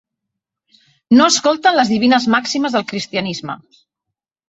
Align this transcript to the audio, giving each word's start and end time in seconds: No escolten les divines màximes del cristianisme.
No 1.19 1.27
escolten 1.35 1.79
les 1.81 1.93
divines 1.97 2.29
màximes 2.39 2.77
del 2.79 2.91
cristianisme. 2.91 3.63